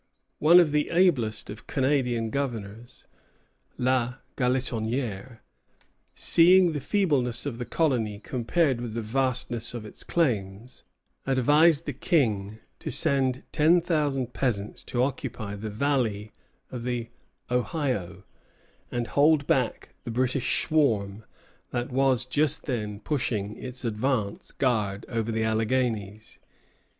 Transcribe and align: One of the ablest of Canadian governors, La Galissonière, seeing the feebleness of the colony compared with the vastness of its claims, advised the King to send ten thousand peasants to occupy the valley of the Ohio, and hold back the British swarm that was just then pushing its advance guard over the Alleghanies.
One 0.39 0.59
of 0.59 0.71
the 0.71 0.89
ablest 0.89 1.51
of 1.51 1.67
Canadian 1.67 2.31
governors, 2.31 3.05
La 3.77 4.15
Galissonière, 4.35 5.41
seeing 6.15 6.71
the 6.71 6.79
feebleness 6.79 7.45
of 7.45 7.59
the 7.59 7.65
colony 7.67 8.17
compared 8.19 8.81
with 8.81 8.95
the 8.95 9.03
vastness 9.03 9.75
of 9.75 9.85
its 9.85 10.03
claims, 10.03 10.81
advised 11.27 11.85
the 11.85 11.93
King 11.93 12.57
to 12.79 12.89
send 12.89 13.43
ten 13.51 13.79
thousand 13.79 14.33
peasants 14.33 14.81
to 14.85 15.03
occupy 15.03 15.55
the 15.55 15.69
valley 15.69 16.31
of 16.71 16.83
the 16.83 17.09
Ohio, 17.51 18.23
and 18.89 19.05
hold 19.05 19.45
back 19.45 19.89
the 20.03 20.09
British 20.09 20.65
swarm 20.65 21.25
that 21.69 21.91
was 21.91 22.25
just 22.25 22.63
then 22.63 22.99
pushing 22.99 23.55
its 23.55 23.85
advance 23.85 24.51
guard 24.51 25.05
over 25.09 25.31
the 25.31 25.43
Alleghanies. 25.43 26.39